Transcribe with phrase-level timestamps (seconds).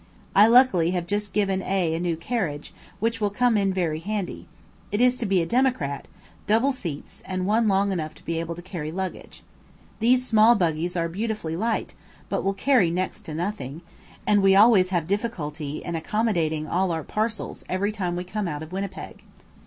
[0.35, 4.47] I luckily have just given A a new carriage, which will come in very handy.
[4.91, 6.07] It is to be a "democrat,"
[6.47, 9.43] double seats, and one long enough to be able to carry luggage.
[9.99, 11.93] These small buggies are beautifully light,
[12.29, 13.81] but will carry next to nothing;
[14.25, 18.63] and we always have difficulty in accommodating all our parcels every time we come out
[18.63, 19.21] of Winnipeg.